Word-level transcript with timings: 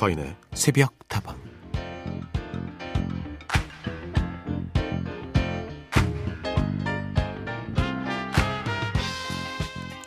서인의 0.00 0.34
새벽 0.54 0.94
다방 1.08 1.36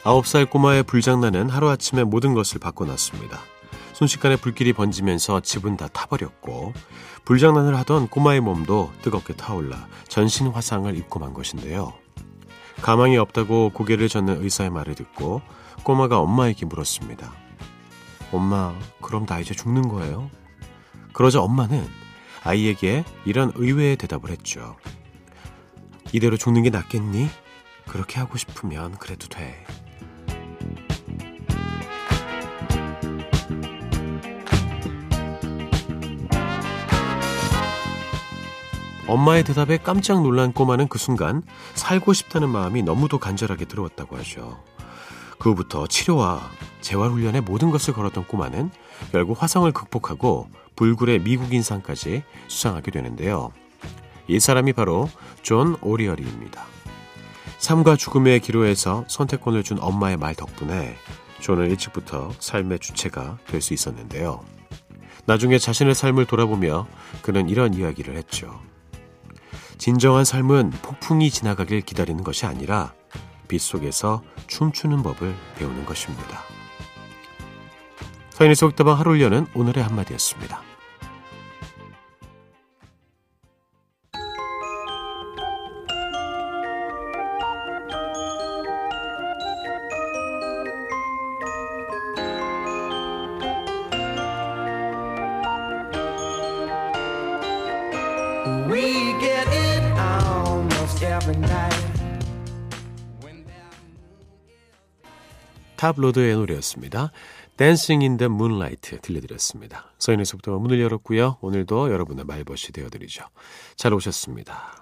아홉 0.04 0.26
살 0.26 0.48
꼬마의 0.48 0.82
불장난은 0.82 1.48
하루아침에 1.48 2.06
모든 2.06 2.34
것을 2.34 2.60
바꿔놨습니다. 2.60 3.40
순식간에 3.94 4.36
불길이 4.36 4.74
번지면서 4.74 5.42
집은 5.42 5.78
다 5.78 5.88
타버렸고 5.90 6.74
불장난을 7.26 7.78
하던 7.78 8.08
꼬마의 8.08 8.40
몸도 8.42 8.92
뜨겁게 9.04 9.36
타올라 9.36 9.88
전신 10.08 10.48
화상을 10.48 10.98
입고 10.98 11.20
만 11.20 11.36
것인데요. 11.36 11.94
가망이 12.82 13.18
없다고 13.18 13.70
고개를 13.70 14.10
젓는 14.10 14.42
의사의 14.42 14.72
말을 14.72 14.96
듣고 14.96 15.44
꼬마가 15.84 16.18
엄마에게 16.18 16.66
물었습니다. 16.66 17.43
엄마, 18.34 18.74
그럼 19.00 19.28
나 19.28 19.40
이제 19.40 19.54
죽는 19.54 19.88
거예요? 19.90 20.32
그러자 21.14 21.40
엄마는 21.40 21.88
아이에게 22.44 23.06
이런 23.26 23.52
의외의 23.56 23.96
대답을 23.96 24.32
했죠. 24.32 24.76
이대로 26.12 26.36
죽는 26.36 26.64
게 26.64 26.72
낫겠니? 26.72 27.30
그렇게 27.88 28.20
하고 28.20 28.38
싶으면 28.38 28.98
그래도 28.98 29.28
돼. 29.28 29.64
엄마의 39.08 39.44
대답에 39.44 39.78
깜짝 39.78 40.24
놀란 40.24 40.54
꼬마는 40.54 40.88
그 40.88 40.98
순간 40.98 41.44
살고 41.76 42.14
싶다는 42.14 42.50
마음이 42.50 42.82
너무도 42.82 43.20
간절하게 43.20 43.66
들어왔다고 43.66 44.18
하죠. 44.18 44.64
그 45.44 45.50
후부터 45.50 45.88
치료와 45.88 46.42
재활훈련에 46.80 47.42
모든 47.42 47.70
것을 47.70 47.94
걸었던 47.94 48.28
꼬마는 48.28 48.72
결국 49.12 49.44
화상을 49.44 49.70
극복하고 49.74 50.48
불굴의 50.78 51.20
미국 51.20 51.54
인상까지 51.54 52.24
수상하게 52.48 52.92
되는데요. 52.92 53.52
이 54.30 54.40
사람이 54.40 54.72
바로 54.72 55.10
존 55.42 55.76
오리어리입니다. 55.82 56.64
삶과 57.58 57.98
죽음의 57.98 58.40
기로에서 58.40 59.04
선택권을 59.10 59.64
준 59.64 59.80
엄마의 59.82 60.16
말 60.16 60.34
덕분에 60.34 60.96
존은 61.42 61.70
일찍부터 61.72 62.32
삶의 62.40 62.80
주체가 62.80 63.38
될 63.48 63.62
수 63.62 63.74
있었는데요. 63.74 64.46
나중에 65.26 65.58
자신의 65.58 65.94
삶을 65.94 66.26
돌아보며 66.26 66.88
그는 67.22 67.50
이런 67.50 67.74
이야기를 67.74 68.16
했죠. 68.16 68.62
진정한 69.78 70.24
삶은 70.24 70.70
폭풍이 70.82 71.30
지나가길 71.30 71.82
기다리는 71.82 72.24
것이 72.24 72.46
아니라 72.46 72.94
빗속에서 73.54 74.24
춤추는 74.48 75.04
법을 75.04 75.36
배우는 75.56 75.86
것입니다. 75.86 76.42
서인의 78.32 78.56
속다방 78.56 78.98
하루려는 78.98 79.46
오늘의 79.54 79.84
한마디였습니다. 79.84 80.73
Toploader의 105.84 106.36
노래였습니다. 106.36 107.12
Dancing 107.58 108.06
in 108.06 108.16
the 108.16 108.34
Moonlight 108.34 109.02
들려드렸습니다. 109.02 109.92
서인에서부터 109.98 110.58
문을 110.58 110.80
열었고요. 110.80 111.40
오늘도 111.42 111.92
여러분의 111.92 112.24
말벗이 112.24 112.72
되어드리죠. 112.72 113.26
잘 113.76 113.94
오셨습니다. 113.94 114.78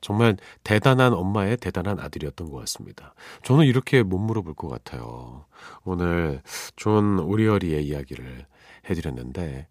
정말 0.00 0.38
대단한 0.62 1.12
엄마의 1.12 1.58
대단한 1.58 2.00
아들이었던 2.00 2.50
것 2.50 2.56
같습니다. 2.60 3.14
저는 3.42 3.66
이렇게 3.66 4.02
못 4.02 4.16
물어볼 4.16 4.54
것 4.54 4.68
같아요. 4.68 5.44
오늘 5.84 6.40
존 6.74 7.18
오리어리의 7.18 7.86
이야기를 7.86 8.46
해드렸는데 8.88 9.66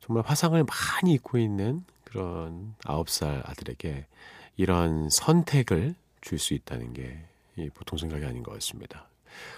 정말 0.00 0.24
화상을 0.24 0.64
많이 0.64 1.12
입고 1.12 1.36
있는 1.36 1.84
그런 2.04 2.74
아홉 2.86 3.10
살 3.10 3.42
아들에게 3.44 4.06
이런 4.56 5.10
선택을 5.10 5.94
줄 6.22 6.38
수 6.38 6.54
있다는 6.54 6.94
게 6.94 7.26
보통 7.74 7.98
생각이 7.98 8.24
아닌 8.24 8.42
것 8.42 8.52
같습니다. 8.54 9.07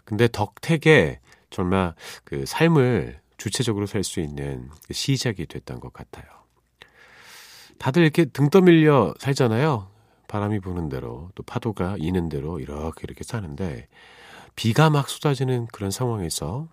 근데 0.04 0.28
덕택에 0.28 1.20
정말 1.50 1.94
그 2.24 2.44
삶을 2.46 3.20
주체적으로 3.36 3.86
살 3.86 4.04
수 4.04 4.20
있는 4.20 4.68
그 4.86 4.94
시작이 4.94 5.46
됐던 5.46 5.80
것 5.80 5.92
같아요. 5.92 6.26
다들 7.78 8.02
이렇게 8.02 8.24
등 8.26 8.50
떠밀려 8.50 9.14
살잖아요. 9.18 9.88
바람이 10.28 10.60
부는 10.60 10.88
대로 10.88 11.30
또 11.34 11.42
파도가 11.42 11.96
이는 11.98 12.28
대로 12.28 12.60
이렇게 12.60 13.00
이렇게 13.04 13.24
사는데 13.24 13.88
비가 14.54 14.90
막 14.90 15.08
쏟아지는 15.08 15.66
그런 15.72 15.90
상황에서 15.90 16.68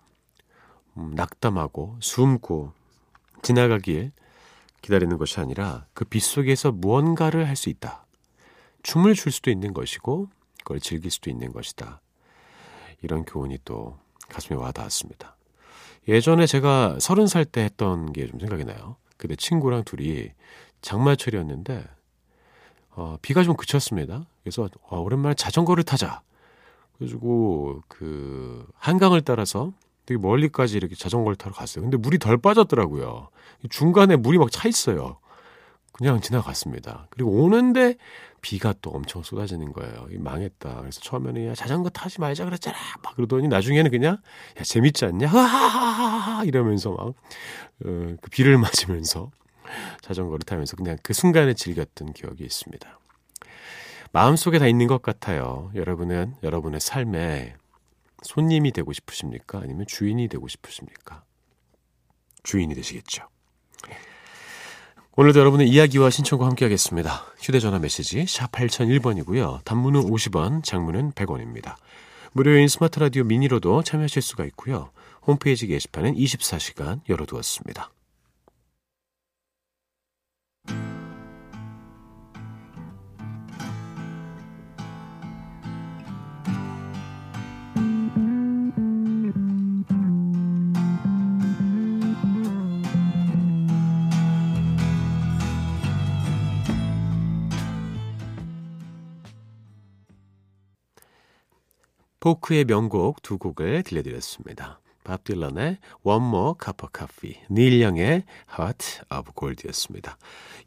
음, 0.96 1.12
낙담하고 1.14 1.96
숨고 2.00 2.72
지나가길 3.42 4.12
기다리는 4.82 5.16
것이 5.16 5.40
아니라 5.40 5.86
그빛 5.94 6.22
속에서 6.22 6.70
무언가를 6.72 7.48
할 7.48 7.56
수 7.56 7.68
있다. 7.70 8.04
춤을 8.82 9.14
출 9.14 9.32
수도 9.32 9.50
있는 9.50 9.72
것이고 9.74 10.28
그걸 10.58 10.80
즐길 10.80 11.10
수도 11.10 11.30
있는 11.30 11.52
것이다. 11.52 12.00
이런 13.02 13.24
교훈이 13.24 13.58
또 13.64 13.96
가슴에 14.28 14.56
와 14.58 14.72
닿았습니다. 14.72 15.36
예전에 16.08 16.46
제가 16.46 16.98
서른 17.00 17.26
살 17.26 17.44
때 17.44 17.62
했던 17.62 18.12
게 18.12 18.26
좀 18.26 18.40
생각이 18.40 18.64
나요. 18.64 18.96
그때 19.16 19.36
친구랑 19.36 19.84
둘이 19.84 20.30
장마철이었는데 20.82 21.84
어, 22.90 23.16
비가 23.22 23.42
좀 23.44 23.56
그쳤습니다. 23.56 24.26
그래서 24.42 24.68
어, 24.88 25.00
오랜만에 25.00 25.34
자전거를 25.34 25.84
타자. 25.84 26.22
그래가지고 26.96 27.82
그 27.88 28.66
한강을 28.76 29.22
따라서 29.22 29.72
되게 30.06 30.18
멀리까지 30.18 30.76
이렇게 30.76 30.94
자전거를 30.94 31.36
타러 31.36 31.54
갔어요. 31.54 31.82
근데 31.82 31.96
물이 31.96 32.18
덜 32.18 32.38
빠졌더라고요. 32.38 33.28
중간에 33.70 34.16
물이 34.16 34.38
막 34.38 34.50
차 34.50 34.68
있어요. 34.68 35.18
그냥 35.98 36.20
지나갔습니다. 36.20 37.08
그리고 37.10 37.30
오는데 37.42 37.96
비가 38.40 38.72
또 38.80 38.90
엄청 38.90 39.24
쏟아지는 39.24 39.72
거예요. 39.72 40.06
망했다. 40.18 40.76
그래서 40.80 41.00
처음에는 41.00 41.48
야, 41.48 41.54
자전거 41.54 41.90
타지 41.90 42.20
말자 42.20 42.44
그랬잖아. 42.44 42.76
막 43.02 43.16
그러더니 43.16 43.48
나중에는 43.48 43.90
그냥 43.90 44.18
야, 44.58 44.62
재밌지 44.62 45.04
않냐? 45.04 45.26
하하하하 45.26 46.44
이러면서 46.44 46.92
막, 46.92 47.00
어, 47.00 47.14
그 47.82 48.30
비를 48.30 48.56
맞으면서 48.58 49.32
자전거를 50.02 50.44
타면서 50.44 50.76
그냥 50.76 50.96
그 51.02 51.12
순간에 51.12 51.52
즐겼던 51.52 52.12
기억이 52.12 52.44
있습니다. 52.44 52.98
마음속에 54.12 54.60
다 54.60 54.68
있는 54.68 54.86
것 54.86 55.02
같아요. 55.02 55.70
여러분은 55.74 56.36
여러분의 56.44 56.80
삶에 56.80 57.56
손님이 58.22 58.70
되고 58.70 58.92
싶으십니까? 58.92 59.58
아니면 59.58 59.84
주인이 59.86 60.28
되고 60.28 60.46
싶으십니까? 60.46 61.24
주인이 62.44 62.72
되시겠죠. 62.74 63.28
오늘도 65.20 65.40
여러분의 65.40 65.68
이야기와 65.68 66.10
신청과 66.10 66.46
함께하겠습니다. 66.46 67.24
휴대전화 67.40 67.80
메시지 67.80 68.24
샵 68.28 68.52
8001번이고요. 68.52 69.64
단문은 69.64 70.02
50원, 70.02 70.62
장문은 70.62 71.10
100원입니다. 71.10 71.74
무료인 72.30 72.68
스마트 72.68 73.00
라디오 73.00 73.24
미니로도 73.24 73.82
참여하실 73.82 74.22
수가 74.22 74.44
있고요. 74.44 74.92
홈페이지 75.26 75.66
게시판은 75.66 76.14
24시간 76.14 77.00
열어두었습니다. 77.08 77.90
포크의 102.20 102.64
명곡 102.64 103.22
두 103.22 103.38
곡을 103.38 103.82
들려드렸습니다. 103.82 104.80
밥 105.04 105.24
딜런의 105.24 105.78
One 106.02 106.26
More 106.26 106.54
Cup 106.62 106.84
of 106.84 106.92
Coffee, 106.96 107.42
닐 107.50 107.80
영의 107.80 108.24
Heart 108.58 109.00
of 109.16 109.32
Gold였습니다. 109.38 110.18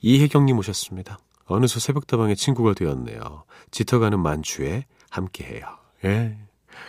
이혜경님 0.01 0.57
오셨습니다. 0.57 1.19
어느새 1.45 1.80
새벽다방의 1.80 2.36
친구가 2.36 2.74
되었네요. 2.74 3.44
짙어가는 3.71 4.19
만추에 4.19 4.86
함께해요. 5.09 5.65
예, 6.06 6.38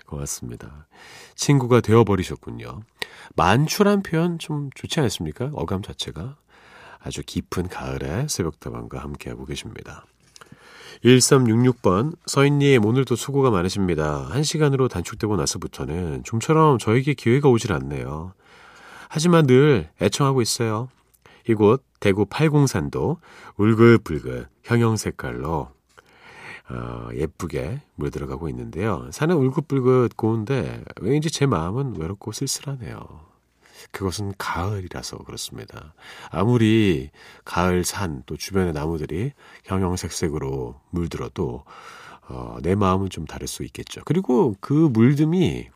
고맙습니다. 0.07 0.87
친구가 1.35 1.81
되어버리셨군요. 1.81 2.81
만추란 3.35 4.03
표현 4.03 4.39
좀 4.39 4.71
좋지 4.75 5.01
않습니까? 5.01 5.51
어감 5.55 5.83
자체가. 5.83 6.37
아주 7.01 7.23
깊은 7.27 7.69
가을에 7.69 8.29
새벽다방과 8.29 9.01
함께하고 9.01 9.45
계십니다. 9.45 10.07
1366번 11.05 12.17
서인님 12.27 12.85
오늘도 12.85 13.17
수고가 13.17 13.51
많으십니다. 13.51 14.29
한 14.31 14.43
시간으로 14.43 14.89
단축되고 14.89 15.37
나서부터는 15.37 16.23
좀처럼 16.25 16.79
저에게 16.79 17.15
기회가 17.15 17.49
오질 17.49 17.73
않네요. 17.73 18.33
하지만 19.09 19.47
늘 19.47 19.91
애청하고 20.01 20.43
있어요. 20.43 20.89
이곳 21.49 21.85
대구 21.99 22.25
팔공산도 22.25 23.19
울긋불긋 23.57 24.47
형형 24.63 24.97
색깔로 24.97 25.71
어, 26.71 27.09
예쁘게 27.15 27.81
물들어가고 27.97 28.49
있는데요. 28.49 29.09
산은 29.11 29.37
울긋불긋 29.37 30.17
고운데 30.17 30.85
왠지 31.01 31.31
제 31.31 31.47
마음은 31.47 31.97
외롭고 31.99 32.31
쓸쓸하네요. 32.33 33.32
그것은 33.91 34.33
가을이라서 34.39 35.19
그렇습니다. 35.19 35.95
아무리 36.31 37.11
가을 37.45 37.85
산 37.85 38.23
또 38.27 38.37
주변의 38.37 38.73
나무들이 38.73 39.33
형형색색으로 39.65 40.81
물들어도 40.91 41.65
어, 42.29 42.57
내 42.63 42.75
마음은 42.75 43.11
좀 43.11 43.27
다를 43.27 43.49
수 43.49 43.65
있겠죠. 43.65 44.03
그리고 44.05 44.57
그 44.61 44.89
물듦이 44.91 45.69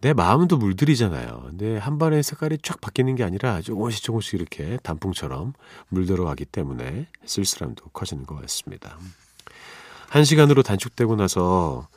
내 0.00 0.12
마음도 0.12 0.56
물들이잖아요. 0.58 1.44
근데 1.48 1.78
한 1.78 1.98
번에 1.98 2.22
색깔이 2.22 2.58
쫙 2.62 2.80
바뀌는 2.80 3.16
게 3.16 3.24
아니라 3.24 3.60
조금씩 3.62 4.02
조금씩 4.02 4.34
이렇게 4.34 4.78
단풍처럼 4.82 5.54
물들어 5.88 6.24
가기 6.24 6.44
때문에 6.44 7.06
쓸쓸함도 7.24 7.86
커지는 7.90 8.26
것 8.26 8.40
같습니다. 8.42 8.98
한 10.08 10.24
시간으로 10.24 10.62
단축되고 10.62 11.16
나서 11.16 11.88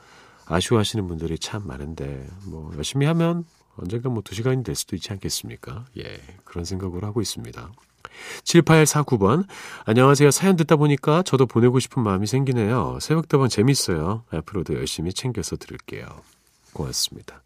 아쉬워하시는 0.46 1.06
분들이 1.06 1.38
참 1.38 1.66
많은데 1.66 2.26
뭐 2.46 2.72
열심히 2.76 3.06
하면 3.06 3.44
언젠가 3.78 4.08
뭐두 4.08 4.34
시간이 4.34 4.62
될 4.64 4.74
수도 4.74 4.96
있지 4.96 5.12
않겠습니까? 5.12 5.86
예, 5.98 6.20
그런 6.44 6.64
생각을 6.64 7.04
하고 7.04 7.20
있습니다. 7.20 7.70
7849번. 8.44 9.46
안녕하세요. 9.84 10.30
사연 10.30 10.56
듣다 10.56 10.76
보니까 10.76 11.22
저도 11.22 11.46
보내고 11.46 11.78
싶은 11.78 12.02
마음이 12.02 12.26
생기네요. 12.26 12.98
새벽다방 13.00 13.48
재밌어요. 13.48 14.24
앞으로도 14.30 14.74
열심히 14.74 15.12
챙겨서 15.12 15.56
들을게요. 15.56 16.06
고맙습니다. 16.72 17.42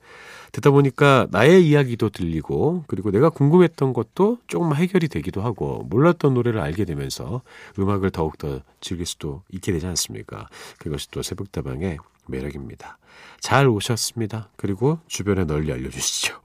듣다 0.53 0.71
보니까 0.71 1.27
나의 1.31 1.67
이야기도 1.67 2.11
들리고 2.11 2.85
그리고 2.87 3.11
내가 3.11 3.31
궁금했던 3.31 3.95
것도 3.95 4.39
조금 4.47 4.75
해결이 4.75 5.09
되기도 5.09 5.41
하고 5.41 5.87
몰랐던 5.89 6.35
노래를 6.35 6.61
알게 6.61 6.85
되면서 6.85 7.41
음악을 7.79 8.11
더욱더 8.11 8.61
즐길 8.81 9.07
수도 9.07 9.43
있게 9.51 9.73
되지 9.73 9.87
않습니까? 9.87 10.49
그것이 10.79 11.11
또 11.11 11.23
새벽다방의 11.23 11.99
매력입니다. 12.27 12.99
잘 13.41 13.67
오셨습니다. 13.69 14.51
그리고 14.57 14.99
주변에 15.09 15.45
널리 15.45 15.73
알려주시죠. 15.73 16.41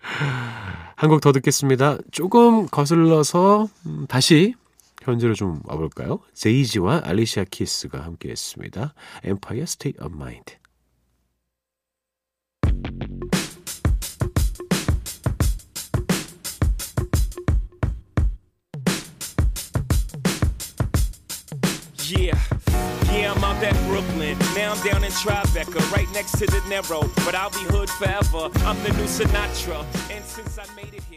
한 0.96 1.10
곡 1.10 1.20
더 1.20 1.32
듣겠습니다. 1.32 1.98
조금 2.10 2.66
거슬러서 2.66 3.68
음, 3.86 4.06
다시 4.08 4.54
현재로 5.02 5.34
좀 5.34 5.60
와볼까요? 5.64 6.20
제이지와 6.34 7.02
알리시아 7.04 7.44
키스가 7.44 8.02
함께 8.02 8.30
했습니다. 8.30 8.94
Empire 9.24 9.62
State 9.64 10.04
of 10.04 10.14
Mind. 10.14 10.56
Yeah, 22.08 22.38
yeah, 23.10 23.32
I'm 23.32 23.42
out 23.42 23.60
at 23.64 23.74
Brooklyn. 23.88 24.38
Now 24.54 24.74
I'm 24.74 24.86
down 24.86 25.02
in 25.02 25.10
Tribeca, 25.10 25.90
right 25.90 26.08
next 26.12 26.38
to 26.38 26.46
the 26.46 26.62
Narrow. 26.68 27.02
But 27.24 27.34
I'll 27.34 27.50
be 27.50 27.64
hood 27.64 27.90
forever. 27.90 28.48
I'm 28.64 28.80
the 28.84 28.90
new 28.90 29.08
Sinatra. 29.08 29.84
And 30.08 30.24
since 30.24 30.56
I 30.56 30.72
made 30.76 30.94
it 30.94 31.02
here, 31.10 31.15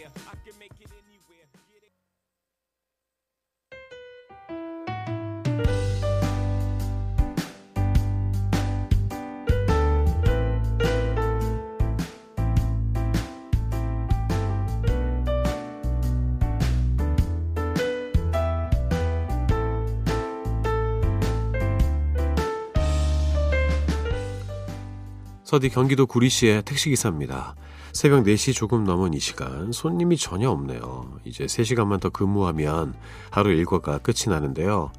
서디 25.50 25.70
경기도 25.70 26.06
구리시의 26.06 26.62
택시기사입니다. 26.62 27.56
새벽 27.92 28.24
4시 28.24 28.54
조금 28.54 28.84
넘은 28.84 29.16
이 29.16 29.20
시간 29.20 29.72
손님이 29.72 30.16
전혀 30.16 30.48
없네요. 30.48 31.18
이제 31.26 31.46
3시간만 31.46 32.00
더 32.00 32.12
근무하면 32.12 32.94
하루 33.32 33.50
일과가 33.50 33.98
끝이 33.98 34.26
나는데요. 34.28 34.92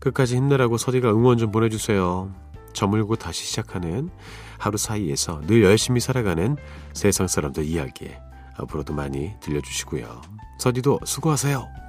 끝까지 0.00 0.36
힘내라고 0.36 0.78
서디가 0.78 1.10
응원 1.10 1.36
좀 1.36 1.52
보내주세요. 1.52 2.32
저물고 2.72 3.16
다시 3.16 3.44
시작하는 3.44 4.08
하루 4.56 4.78
사이에서 4.78 5.42
늘 5.46 5.62
열심히 5.62 6.00
살아가는 6.00 6.56
세상 6.94 7.28
사람들 7.28 7.66
이야기 7.66 8.08
앞으로도 8.56 8.94
많이 8.94 9.34
들려주시고요. 9.40 10.22
서디도 10.58 11.00
수고하세요. 11.04 11.87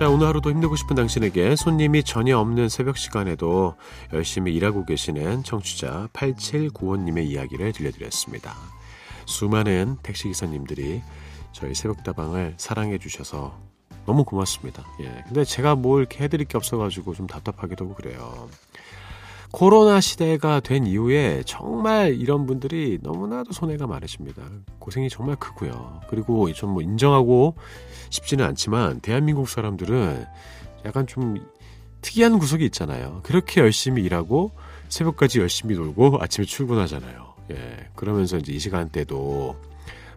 자, 0.00 0.08
오늘 0.08 0.28
하루도 0.28 0.48
힘내고 0.48 0.76
싶은 0.76 0.96
당신에게 0.96 1.56
손님이 1.56 2.02
전혀 2.02 2.38
없는 2.38 2.70
새벽 2.70 2.96
시간에도 2.96 3.74
열심히 4.14 4.54
일하고 4.54 4.86
계시는 4.86 5.42
청취자 5.42 6.08
8795님의 6.14 7.26
이야기를 7.26 7.72
들려드렸습니다. 7.72 8.56
수많은 9.26 9.98
택시기사님들이 10.02 11.02
저희 11.52 11.74
새벽다방을 11.74 12.54
사랑해 12.56 12.96
주셔서 12.96 13.60
너무 14.06 14.24
고맙습니다. 14.24 14.86
예. 15.00 15.22
근데 15.26 15.44
제가 15.44 15.74
뭘 15.74 16.00
이렇게 16.00 16.24
해드릴 16.24 16.46
게 16.46 16.56
없어가지고 16.56 17.12
좀 17.12 17.26
답답하기도 17.26 17.84
하고 17.84 17.94
그래요. 17.94 18.48
코로나 19.52 20.00
시대가 20.00 20.60
된 20.60 20.86
이후에 20.86 21.42
정말 21.44 22.14
이런 22.14 22.46
분들이 22.46 22.98
너무나도 23.02 23.52
손해가 23.52 23.86
많으십니다. 23.86 24.42
고생이 24.78 25.08
정말 25.08 25.36
크고요. 25.36 26.00
그리고 26.08 26.52
좀 26.52 26.70
뭐 26.70 26.82
인정하고 26.82 27.56
싶지는 28.10 28.44
않지만 28.44 29.00
대한민국 29.00 29.48
사람들은 29.48 30.24
약간 30.84 31.06
좀 31.06 31.36
특이한 32.00 32.38
구석이 32.38 32.64
있잖아요. 32.66 33.20
그렇게 33.24 33.60
열심히 33.60 34.04
일하고 34.04 34.52
새벽까지 34.88 35.40
열심히 35.40 35.74
놀고 35.74 36.18
아침에 36.20 36.44
출근하잖아요. 36.46 37.34
예. 37.50 37.88
그러면서 37.96 38.38
이제 38.38 38.52
이 38.52 38.58
시간대도 38.58 39.16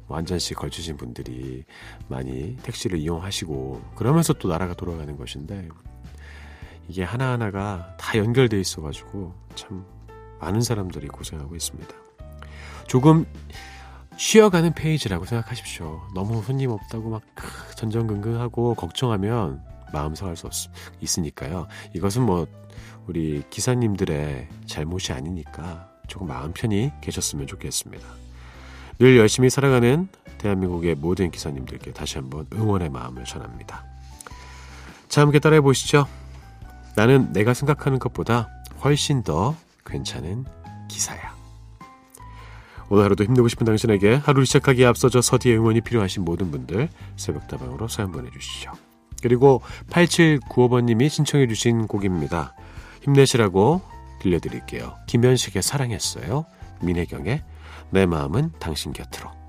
뭐 0.07 0.17
한 0.17 0.25
잔씩 0.25 0.57
걸치신 0.57 0.97
분들이 0.97 1.63
많이 2.07 2.57
택시를 2.57 2.99
이용하시고 2.99 3.81
그러면서 3.95 4.33
또 4.33 4.49
나라가 4.49 4.73
돌아가는 4.73 5.17
것인데 5.17 5.69
이게 6.87 7.03
하나하나가 7.03 7.95
다 7.97 8.17
연결돼 8.17 8.59
있어가지고 8.59 9.33
참 9.55 9.85
많은 10.39 10.61
사람들이 10.61 11.07
고생하고 11.07 11.55
있습니다. 11.55 11.93
조금 12.87 13.25
쉬어가는 14.17 14.73
페이지라고 14.73 15.25
생각하십시오. 15.25 16.01
너무 16.13 16.43
손님 16.43 16.71
없다고 16.71 17.09
막 17.09 17.21
전전긍긍하고 17.75 18.75
걱정하면 18.75 19.63
마음 19.91 20.15
상할 20.15 20.35
수 20.35 20.47
없, 20.47 20.53
있으니까요. 21.01 21.67
이것은 21.95 22.23
뭐 22.23 22.47
우리 23.07 23.43
기사님들의 23.49 24.47
잘못이 24.65 25.13
아니니까 25.13 25.89
조금 26.07 26.27
마음 26.27 26.53
편히 26.53 26.91
계셨으면 27.01 27.47
좋겠습니다. 27.47 28.05
늘 28.99 29.17
열심히 29.17 29.49
살아가는 29.49 30.07
대한민국의 30.37 30.95
모든 30.95 31.31
기사님들께 31.31 31.93
다시 31.93 32.17
한번 32.17 32.45
응원의 32.53 32.89
마음을 32.89 33.23
전합니다. 33.23 33.85
자, 35.07 35.21
함께 35.21 35.39
따라해 35.39 35.61
보시죠. 35.61 36.07
나는 36.95 37.31
내가 37.33 37.53
생각하는 37.53 37.99
것보다 37.99 38.49
훨씬 38.83 39.23
더 39.23 39.55
괜찮은 39.85 40.45
기사야. 40.87 41.33
오늘 42.89 43.05
하루도 43.05 43.23
힘내고 43.23 43.47
싶은 43.47 43.65
당신에게 43.65 44.15
하루를 44.15 44.45
시작하기에 44.45 44.85
앞서서 44.85 45.21
서디의 45.21 45.57
응원이 45.57 45.81
필요하신 45.81 46.23
모든 46.23 46.51
분들 46.51 46.89
새벽다방으로 47.15 47.87
사연 47.87 48.11
보내주시죠. 48.11 48.71
그리고 49.21 49.61
8795번님이 49.89 51.09
신청해 51.09 51.47
주신 51.47 51.87
곡입니다. 51.87 52.53
힘내시라고 53.01 53.81
들려드릴게요. 54.19 54.95
김현식의 55.07 55.63
사랑했어요. 55.63 56.45
민혜경의 56.81 57.43
내 57.91 58.05
마음은 58.05 58.51
당신 58.59 58.91
곁으로. 58.93 59.42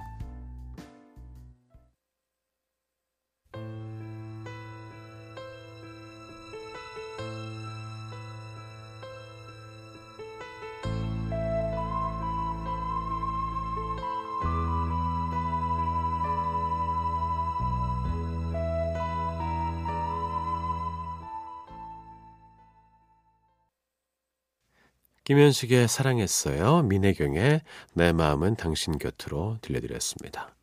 김현식의 25.34 25.88
사랑했어요. 25.88 26.82
민혜경의 26.82 27.62
내 27.94 28.12
마음은 28.12 28.54
당신 28.54 28.98
곁으로 28.98 29.58
들려드렸습니다. 29.62 30.54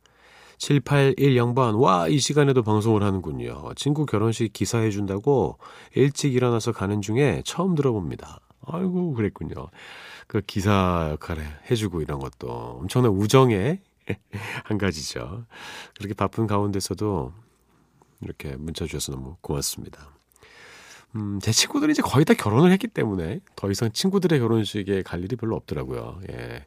7810번, 0.56 1.78
와, 1.78 2.08
이 2.08 2.18
시간에도 2.18 2.62
방송을 2.62 3.02
하는군요. 3.02 3.74
친구 3.76 4.06
결혼식 4.06 4.54
기사해준다고 4.54 5.58
일찍 5.94 6.34
일어나서 6.34 6.72
가는 6.72 7.02
중에 7.02 7.42
처음 7.44 7.74
들어봅니다. 7.74 8.40
아이고, 8.64 9.12
그랬군요. 9.12 9.68
그 10.26 10.40
기사 10.40 11.10
역할을 11.12 11.44
해주고 11.70 12.00
이런 12.00 12.18
것도 12.18 12.48
엄청난 12.80 13.12
우정의 13.12 13.78
한 14.64 14.78
가지죠. 14.78 15.44
그렇게 15.98 16.14
바쁜 16.14 16.46
가운데서도 16.46 17.34
이렇게 18.22 18.56
문자 18.56 18.86
주셔서 18.86 19.12
너무 19.12 19.36
고맙습니다. 19.42 20.08
음, 21.16 21.38
제 21.42 21.52
친구들이 21.52 21.92
이제 21.92 22.02
거의 22.02 22.24
다 22.24 22.34
결혼을 22.34 22.72
했기 22.72 22.88
때문에 22.88 23.40
더 23.56 23.70
이상 23.70 23.92
친구들의 23.92 24.38
결혼식에 24.38 25.02
갈 25.02 25.22
일이 25.22 25.36
별로 25.36 25.56
없더라고요. 25.56 26.20
예. 26.30 26.64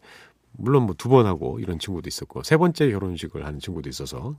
물론 0.57 0.83
뭐 0.83 0.95
두 0.95 1.09
번 1.09 1.25
하고 1.25 1.59
이런 1.59 1.79
친구도 1.79 2.07
있었고 2.07 2.43
세 2.43 2.55
번째 2.57 2.89
결혼식을 2.91 3.45
하는 3.45 3.59
친구도 3.59 3.89
있어서 3.89 4.35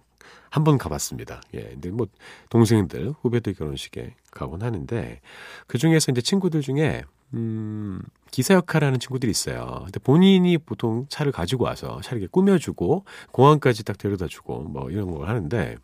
한 0.51 0.65
번 0.65 0.79
가봤습니다. 0.79 1.41
예. 1.55 1.61
근데 1.63 1.91
뭐 1.91 2.07
동생들, 2.51 3.15
후배들 3.21 3.55
결혼식에 3.55 4.15
가곤 4.31 4.63
하는데 4.63 5.21
그 5.67 5.77
중에서 5.79 6.13
이제 6.13 6.21
친구들 6.21 6.61
중에 6.63 7.03
음, 7.35 8.01
기사 8.31 8.55
역할을 8.55 8.87
하는 8.87 9.01
친구들이 9.01 9.31
있어요. 9.31 9.83
근데 9.85 9.99
본인이 9.99 10.57
보통 10.59 11.07
차를 11.09 11.33
가지고 11.33 11.65
와서 11.65 12.01
차를 12.03 12.23
이렇게 12.23 12.31
꾸며주고 12.31 13.05
공항까지 13.33 13.85
딱 13.85 13.99
데려다 13.99 14.27
주고 14.29 14.63
뭐 14.63 14.89
이런 14.91 15.11
걸 15.11 15.29
하는데 15.29 15.77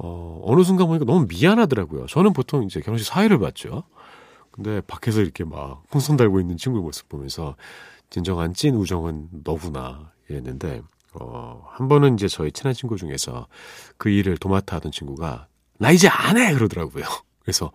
어, 0.00 0.40
어느 0.44 0.62
순간 0.62 0.86
보니까 0.86 1.04
너무 1.04 1.26
미안하더라고요. 1.28 2.06
저는 2.06 2.32
보통 2.32 2.62
이제 2.64 2.80
결혼식 2.80 3.06
사회를 3.06 3.38
봤죠. 3.38 3.84
근데 4.52 4.80
밖에서 4.80 5.20
이렇게 5.20 5.44
막 5.44 5.84
풍선 5.90 6.16
달고 6.16 6.40
있는 6.40 6.56
친구의 6.56 6.82
모습 6.82 7.08
보면서 7.08 7.56
진정한 8.10 8.54
찐 8.54 8.74
우정은 8.74 9.28
너구나 9.44 10.12
이랬는데 10.28 10.82
어, 11.14 11.64
한 11.70 11.88
번은 11.88 12.14
이제 12.14 12.28
저희 12.28 12.52
친한 12.52 12.74
친구 12.74 12.96
중에서 12.96 13.46
그 13.96 14.08
일을 14.08 14.36
도맡아 14.36 14.76
하던 14.76 14.92
친구가 14.92 15.48
나 15.78 15.90
이제 15.90 16.08
안 16.08 16.36
해! 16.36 16.52
그러더라고요. 16.54 17.04
그래서 17.40 17.72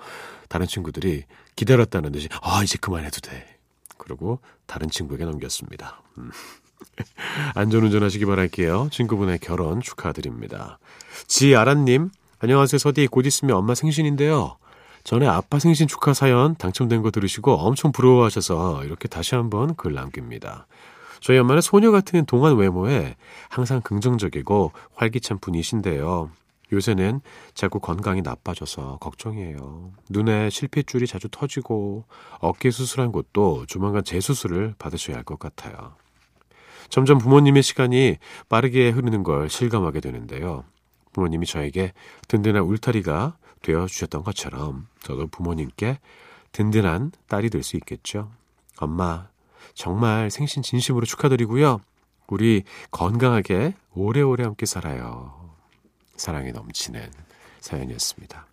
다른 0.50 0.68
친구들이 0.68 1.24
기다렸다는 1.56 2.12
듯이 2.12 2.30
아 2.42 2.64
이제 2.64 2.78
그만해도 2.80 3.22
돼. 3.22 3.58
그리고 3.98 4.40
다른 4.66 4.90
친구에게 4.90 5.26
넘겼습니다. 5.26 6.02
음. 6.18 6.32
안전운전 7.56 8.04
하시기 8.04 8.26
바랄게요. 8.26 8.90
친구분의 8.92 9.40
결혼 9.40 9.82
축하드립니다. 9.82 10.80
지아란님, 11.28 12.10
안녕하세요. 12.40 12.78
서디 12.78 13.08
곧 13.08 13.26
있으면 13.26 13.56
엄마 13.56 13.76
생신인데요. 13.76 14.58
전에 15.04 15.28
아빠 15.28 15.60
생신 15.60 15.88
축하 15.88 16.14
사연 16.14 16.56
당첨된 16.56 17.02
거 17.02 17.12
들으시고 17.12 17.54
엄청 17.54 17.92
부러워하셔서 17.92 18.86
이렇게 18.86 19.08
다시 19.08 19.36
한번 19.36 19.76
글 19.76 19.94
남깁니다. 19.94 20.66
저희 21.20 21.38
엄마는 21.38 21.62
소녀 21.62 21.92
같은 21.92 22.26
동안 22.26 22.56
외모에 22.58 23.16
항상 23.50 23.82
긍정적이고 23.82 24.72
활기찬 24.96 25.40
분이신데요. 25.40 26.30
요새는 26.72 27.22
자꾸 27.54 27.80
건강이 27.80 28.22
나빠져서 28.22 28.98
걱정이에요. 29.00 29.92
눈에 30.10 30.50
실핏줄이 30.50 31.06
자주 31.08 31.28
터지고 31.30 32.06
어깨 32.40 32.72
수술한 32.72 33.12
곳도 33.12 33.66
조만간 33.68 34.04
재수술을 34.04 34.74
받으셔야 34.80 35.18
할 35.18 35.24
것 35.24 35.40
같아요. 35.40 35.94
점점 36.90 37.18
부모님의 37.18 37.64
시간이 37.64 38.18
빠르게 38.50 38.90
흐르는 38.90 39.24
걸 39.24 39.50
실감하게 39.50 40.00
되는데요. 40.00 40.64
부모님이 41.14 41.46
저에게 41.46 41.94
든든한 42.28 42.64
울타리가 42.64 43.38
되어 43.62 43.88
주셨던 43.88 44.24
것처럼 44.24 44.88
저도 45.02 45.28
부모님께 45.28 46.00
든든한 46.52 47.12
딸이 47.28 47.50
될 47.50 47.64
수 47.64 47.78
있겠죠. 47.78 48.32
엄마, 48.78 49.28
정말 49.74 50.30
생신 50.30 50.62
진심으로 50.62 51.06
축하드리고요. 51.06 51.82
우리 52.28 52.64
건강하게 52.92 53.74
오래오래 53.94 54.44
함께 54.44 54.66
살아요. 54.66 55.34
사랑이 56.16 56.52
넘치는 56.52 57.12
사연이었습니다. 57.60 58.46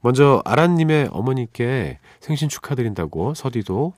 먼저 0.00 0.42
아란님의 0.44 1.08
어머니께 1.12 1.98
생신 2.20 2.48
축하드린다고 2.48 3.34
서디도 3.34 3.94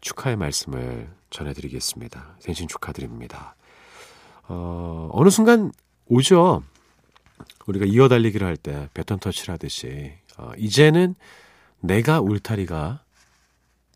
축하의 0.00 0.36
말씀을 0.36 1.10
전해드리겠습니다. 1.32 2.36
생신 2.40 2.68
축하드립니다. 2.68 3.56
어, 4.48 5.08
어느 5.12 5.30
순간 5.30 5.72
오죠. 6.06 6.62
우리가 7.66 7.86
이어 7.86 8.08
달리기를 8.08 8.46
할 8.46 8.56
때 8.56 8.88
배턴 8.94 9.18
터치를 9.18 9.52
하듯이 9.54 10.12
어, 10.36 10.52
이제는 10.56 11.14
내가 11.80 12.20
울타리가 12.20 13.02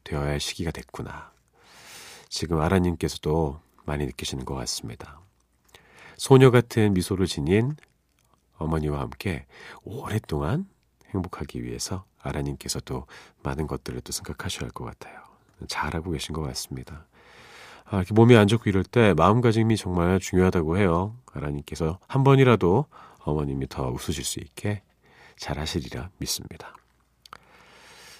되어야 0.04 0.30
할 0.30 0.40
시기가 0.40 0.70
됐구나. 0.70 1.30
지금 2.28 2.60
아라님께서도 2.60 3.60
많이 3.84 4.04
느끼시는 4.06 4.44
것 4.44 4.54
같습니다. 4.54 5.20
소녀 6.16 6.50
같은 6.50 6.94
미소를 6.94 7.26
지닌 7.26 7.76
어머니와 8.58 9.00
함께 9.00 9.46
오랫동안 9.84 10.66
행복하기 11.10 11.62
위해서 11.62 12.04
아라님께서도 12.22 13.06
많은 13.42 13.66
것들을 13.66 14.00
또 14.00 14.12
생각하셔야 14.12 14.62
할 14.64 14.70
것 14.70 14.84
같아요. 14.84 15.20
잘하고 15.68 16.10
계신 16.10 16.34
것 16.34 16.42
같습니다. 16.42 17.06
아, 17.88 17.98
이렇게 17.98 18.14
몸이 18.14 18.36
안 18.36 18.48
좋고 18.48 18.68
이럴 18.68 18.82
때 18.82 19.14
마음가짐이 19.14 19.76
정말 19.76 20.18
중요하다고 20.18 20.78
해요. 20.78 21.16
아라님께서 21.32 21.98
한 22.08 22.24
번이라도 22.24 22.86
어머님이 23.20 23.68
더 23.68 23.90
웃으실 23.90 24.24
수 24.24 24.40
있게 24.40 24.82
잘 25.36 25.58
하시리라 25.58 26.10
믿습니다. 26.18 26.74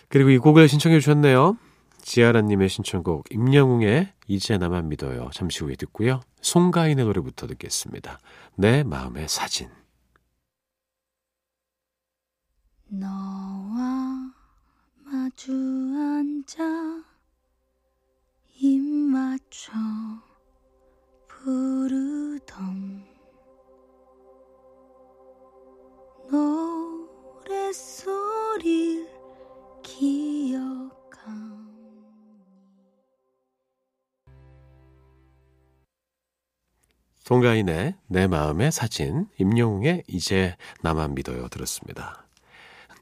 그리고 0.09 0.31
이 0.31 0.39
곡을 0.39 0.69
신청해 0.69 1.01
주셨네요. 1.01 1.59
지아라님의 2.03 2.69
신청곡 2.69 3.25
임영웅의 3.33 4.13
이제 4.29 4.59
나만 4.59 4.89
믿어요. 4.89 5.31
잠시 5.33 5.65
후에 5.65 5.75
듣고요. 5.75 6.21
송가인의 6.41 7.05
노래부터 7.05 7.49
듣겠습니다. 7.49 8.21
내 8.55 8.85
마음의 8.85 9.29
사진. 9.29 9.69
너와 12.89 14.31
마주 15.05 15.53
앉아 15.53 16.96
입 18.59 18.81
맞춰 18.81 19.73
부르던 21.29 23.05
노래소리를 27.51 28.17
송가인의 37.27 37.97
내 38.07 38.29
마음의 38.29 38.71
사진, 38.71 39.27
임영웅의 39.39 40.05
이제 40.07 40.57
나만 40.83 41.17
믿어요 41.17 41.49
들었습니다. 41.49 42.26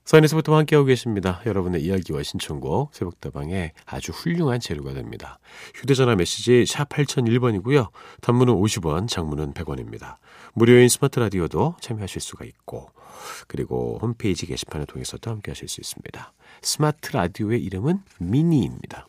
서인에서부터 0.05 0.55
함께하고 0.55 0.87
계십니다. 0.87 1.41
여러분의 1.47 1.83
이야기와 1.83 2.23
신청곡 2.23 2.95
새벽다방에 2.95 3.73
아주 3.87 4.13
훌륭한 4.13 4.61
재료가 4.61 4.93
됩니다. 4.93 5.39
휴대전화 5.75 6.15
메시지 6.15 6.67
샵 6.67 6.91
8001번이고요. 6.91 7.89
단문은 8.21 8.53
50원, 8.55 9.09
장문은 9.09 9.55
100원입니다. 9.55 10.17
무료인 10.53 10.89
스마트 10.91 11.19
라디오도 11.19 11.77
참여하실 11.81 12.21
수가 12.21 12.45
있고 12.45 12.91
그리고 13.49 13.99
홈페이지 14.03 14.45
게시판을 14.45 14.87
통해서도 14.87 15.31
함께하실 15.31 15.69
수 15.69 15.81
있습니다. 15.81 16.33
스마트 16.61 17.13
라디오의 17.13 17.63
이름은 17.63 18.01
미니입니다. 18.19 19.07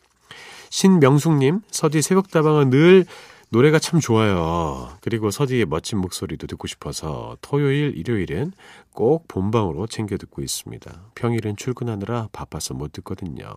신명숙님, 0.70 1.60
서디 1.70 2.00
새벽다방은 2.00 2.70
늘 2.70 3.04
노래가 3.50 3.78
참 3.78 4.00
좋아요. 4.00 4.90
그리고 5.00 5.30
서디의 5.30 5.66
멋진 5.66 5.98
목소리도 5.98 6.46
듣고 6.48 6.66
싶어서 6.66 7.36
토요일, 7.40 7.96
일요일은 7.96 8.52
꼭 8.92 9.28
본방으로 9.28 9.86
챙겨 9.86 10.16
듣고 10.16 10.42
있습니다. 10.42 11.02
평일은 11.14 11.56
출근하느라 11.56 12.28
바빠서 12.32 12.74
못 12.74 12.92
듣거든요. 12.92 13.54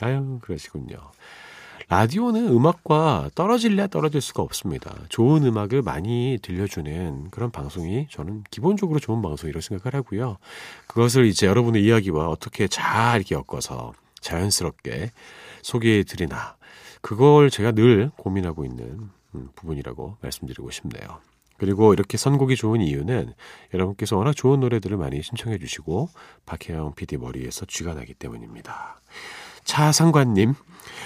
아유, 0.00 0.38
그러시군요. 0.42 0.96
라디오는 1.88 2.48
음악과 2.48 3.30
떨어질래 3.34 3.88
떨어질 3.88 4.20
수가 4.20 4.42
없습니다. 4.42 4.94
좋은 5.08 5.44
음악을 5.44 5.82
많이 5.82 6.38
들려주는 6.40 7.30
그런 7.30 7.50
방송이 7.50 8.06
저는 8.10 8.44
기본적으로 8.50 9.00
좋은 9.00 9.22
방송이라고 9.22 9.60
생각을 9.60 9.94
하고요. 9.94 10.38
그것을 10.86 11.26
이제 11.26 11.46
여러분의 11.46 11.84
이야기와 11.84 12.28
어떻게 12.28 12.68
잘 12.68 13.20
이렇게 13.20 13.34
엮어서 13.34 13.92
자연스럽게 14.20 15.10
소개해 15.62 16.04
드리나. 16.04 16.56
그걸 17.00 17.50
제가 17.50 17.72
늘 17.72 18.10
고민하고 18.16 18.64
있는 18.64 18.84
음, 18.84 19.10
부분이라고 19.54 20.16
말씀드리고 20.20 20.70
싶네요. 20.70 21.20
그리고 21.58 21.92
이렇게 21.92 22.16
선곡이 22.16 22.56
좋은 22.56 22.80
이유는 22.80 23.34
여러분께서 23.74 24.16
워낙 24.16 24.34
좋은 24.34 24.60
노래들을 24.60 24.96
많이 24.96 25.22
신청해 25.22 25.58
주시고 25.58 26.08
박혜영 26.46 26.94
PD 26.94 27.18
머리에서 27.18 27.66
쥐가 27.66 27.94
나기 27.94 28.14
때문입니다. 28.14 28.98
차상관님, 29.64 30.54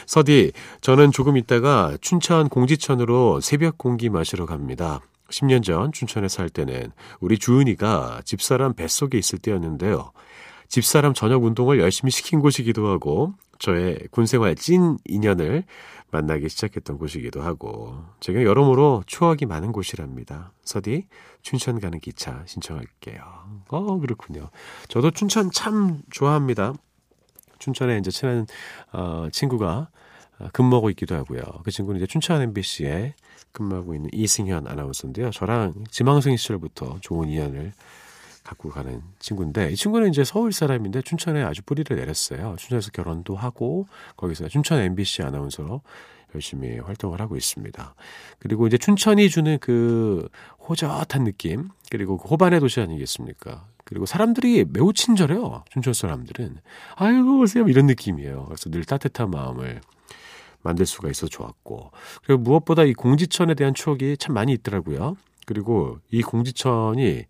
서디, 0.07 0.53
저는 0.81 1.11
조금 1.11 1.37
있다가 1.37 1.99
춘천 2.01 2.49
공지천으로 2.49 3.41
새벽 3.41 3.79
공기 3.79 4.09
마시러 4.09 4.47
갑니다. 4.47 5.01
10년 5.29 5.65
전 5.65 5.91
춘천에 5.91 6.29
살 6.29 6.49
때는 6.49 6.93
우리 7.19 7.37
주은이가 7.37 8.23
집사람 8.25 8.75
뱃속에 8.75 9.19
있을 9.19 9.41
때였는데요. 9.41 10.13
집사람 10.69 11.15
저녁 11.15 11.45
운동을 11.45 11.81
열심히 11.81 12.11
시킨 12.11 12.41
곳이기도 12.41 12.89
하고 12.89 13.35
저의 13.59 13.99
군생활 14.11 14.55
찐 14.55 14.99
인연을 15.05 15.65
만나기 16.15 16.49
시작했던 16.49 16.97
곳이기도 16.97 17.43
하고 17.43 18.05
제가 18.21 18.45
여러모로 18.45 19.03
추억이 19.05 19.47
많은 19.47 19.73
곳이랍니다. 19.73 20.53
서디 20.63 21.09
춘천 21.43 21.81
가는 21.81 21.99
기차 21.99 22.45
신청할게요. 22.47 23.21
어 23.69 23.99
그렇군요. 23.99 24.51
저도 24.87 25.11
춘천 25.11 25.51
참 25.51 26.03
좋아합니다. 26.13 26.75
춘천에 27.59 27.99
이제 27.99 28.13
친한 28.13 28.47
어, 28.93 29.27
친구가 29.33 29.89
근무하고 30.53 30.89
있기도 30.91 31.17
하고요. 31.17 31.43
그 31.65 31.73
친구는 31.73 32.01
이제 32.01 32.07
춘천 32.07 32.43
MBC에 32.43 33.15
근무하고 33.51 33.95
있는 33.95 34.09
이승현 34.13 34.69
아나운서인데요. 34.69 35.33
저랑 35.33 35.85
지망생 35.91 36.37
시절부터 36.37 36.99
좋은 37.01 37.29
인연을 37.29 37.73
갖고 38.45 38.69
가는 38.69 39.03
친구인데 39.19 39.73
이 39.73 39.77
친구는 39.77 40.11
이제 40.11 40.23
서울 40.23 40.53
사람인데 40.53 41.03
춘천에 41.03 41.43
아주 41.43 41.63
뿌리를 41.63 41.97
내렸어요. 41.97 42.57
춘천에서 42.59 42.91
결혼도 42.91 43.35
하고 43.35 43.89
거기서 44.17 44.49
춘천 44.49 44.81
MBC 44.81 45.23
아나운서로 45.23 45.81
열심히 46.35 46.79
활동을 46.79 47.21
하고 47.21 47.37
있습니다. 47.37 47.95
그리고 48.39 48.67
이제 48.67 48.77
춘천이 48.77 49.31
주는 49.31 49.59
그 49.61 50.29
호젓한 50.69 51.25
느낌 51.25 51.71
그리고 51.91 52.19
그 52.19 52.29
호반의 52.29 52.61
도시 52.61 52.81
아니겠습니까? 52.81 53.67
그리고 53.85 54.05
사람들이 54.05 54.67
매우 54.69 54.93
친절해요. 54.93 55.65
춘천 55.71 55.95
사람들은 55.95 56.59
아이고 56.97 57.41
오세요 57.41 57.67
이런 57.67 57.87
느낌이에요. 57.87 58.45
그래서 58.45 58.69
늘 58.71 58.85
따뜻한 58.85 59.31
마음을 59.31 59.81
만들 60.61 60.85
수가 60.85 61.09
있어 61.11 61.29
좋았고 61.29 61.93
그리고 62.25 62.43
무엇보다 62.43 62.85
이 62.85 62.93
공지천에 62.93 63.55
대한 63.55 63.73
추억이 63.73 64.17
참 64.19 64.35
많이 64.35 64.53
있더라고요. 64.53 65.17
그리고 65.47 65.99
이 66.11 66.23
공지천이 66.23 67.25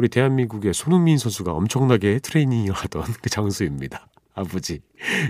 우리 0.00 0.08
대한민국의 0.08 0.72
손흥민 0.72 1.18
선수가 1.18 1.52
엄청나게 1.52 2.20
트레이닝을 2.20 2.72
하던 2.72 3.02
그 3.20 3.28
장소입니다. 3.28 4.08
아버지 4.32 4.80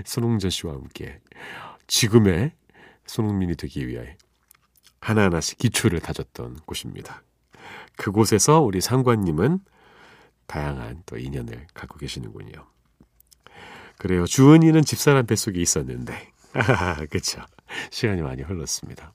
손흥전 0.05 0.49
씨와 0.49 0.75
함께 0.75 1.19
지금의 1.87 2.53
손흥민이 3.05 3.57
되기 3.57 3.85
위해 3.85 4.15
하나하나씩 5.01 5.57
기초를 5.57 5.99
다졌던 5.99 6.59
곳입니다. 6.65 7.21
그곳에서 7.97 8.61
우리 8.61 8.79
상관님은 8.79 9.59
다양한 10.47 11.03
또 11.05 11.17
인연을 11.17 11.67
갖고 11.73 11.97
계시는군요. 11.97 12.65
그래요. 13.97 14.25
주은이는 14.25 14.83
집사람 14.83 15.25
뱃속에 15.25 15.59
있었는데. 15.59 16.31
그쵸. 17.11 17.41
시간이 17.89 18.21
많이 18.21 18.41
흘렀습니다. 18.41 19.11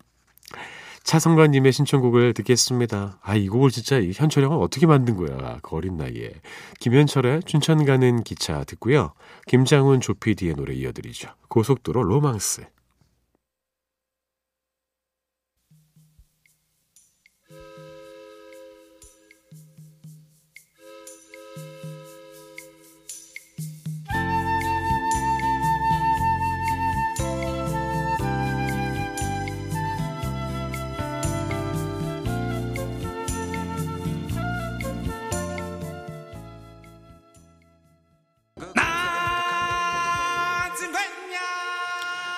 차성관님의 1.07 1.71
신청곡을 1.71 2.35
듣겠습니다. 2.35 3.21
아, 3.23 3.37
이 3.37 3.49
곡을 3.49 3.71
진짜 3.71 4.03
현철 4.03 4.43
형은 4.43 4.59
어떻게 4.59 4.87
만든 4.87 5.17
거야. 5.17 5.61
그 5.63 5.77
어린 5.77 5.97
나이에. 5.97 6.33
김현철의 6.81 7.45
춘천 7.45 7.85
가는 7.85 8.25
기차 8.25 8.65
듣고요. 8.65 9.13
김장훈 9.47 10.01
조피디의 10.01 10.55
노래 10.55 10.75
이어드리죠. 10.75 11.29
고속도로 11.47 12.03
로망스. 12.03 12.65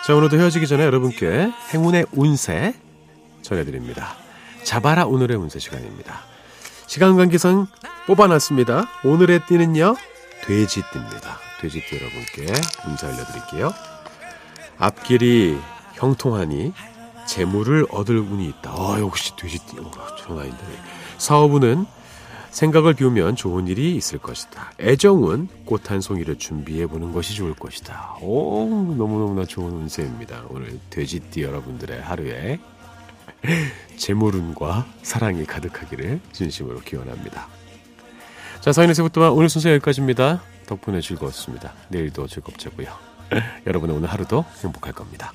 자, 0.09 0.15
오늘도 0.15 0.39
헤어지기 0.39 0.67
전에 0.67 0.85
여러분께 0.85 1.53
행운의 1.75 2.07
운세 2.13 2.73
전해드립니다. 3.43 4.15
잡아라 4.63 5.05
오늘의 5.05 5.37
운세 5.37 5.59
시간입니다. 5.59 6.21
시간 6.87 7.15
관계상 7.15 7.67
뽑아놨습니다. 8.07 8.89
오늘의 9.05 9.41
띠는요, 9.47 9.97
돼지띠입니다. 10.47 11.39
돼지띠 11.61 11.95
여러분께 11.95 12.55
운세 12.89 13.07
알려드릴게요. 13.07 13.71
앞길이 14.79 15.59
형통하니 15.97 16.73
재물을 17.27 17.85
얻을 17.91 18.17
운이 18.17 18.47
있다. 18.47 18.71
아, 18.71 18.97
역시 19.01 19.37
돼지띠. 19.37 19.79
어, 19.79 19.91
전화인데. 20.21 20.65
사업운은 21.19 21.85
생각을 22.51 22.95
비우면 22.95 23.37
좋은 23.37 23.67
일이 23.69 23.95
있을 23.97 24.19
것이다. 24.19 24.73
애정은 24.81 25.49
꽃 25.65 25.91
한 25.91 26.01
송이를 26.01 26.37
준비해 26.39 26.87
보는 26.87 27.13
것이 27.13 27.35
좋을 27.35 27.55
것이다. 27.55 28.17
오, 28.21 28.67
너무너무나 28.97 29.45
좋은 29.45 29.73
운세입니다. 29.73 30.45
오늘 30.49 30.79
돼지띠 30.91 31.43
여러분들의 31.43 32.01
하루에 32.01 32.59
재물운과 33.97 34.87
사랑이 35.03 35.45
가득하기를 35.45 36.21
진심으로 36.33 36.81
기원합니다. 36.81 37.47
자, 38.61 38.73
서인의 38.73 38.95
세부터와 38.95 39.31
오늘 39.31 39.49
순서 39.49 39.71
여기까지입니다. 39.71 40.43
덕분에 40.67 41.01
즐거웠습니다. 41.01 41.73
내일도 41.89 42.27
즐겁자고요. 42.27 42.89
여러분의 43.67 43.97
오늘 43.97 44.09
하루도 44.11 44.45
행복할 44.63 44.93
겁니다. 44.93 45.33